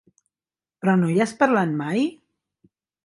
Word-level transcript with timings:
Però 0.85 0.95
no 1.01 1.09
hi 1.15 1.19
has 1.25 1.33
parlat 1.43 1.77
mai? 1.83 2.03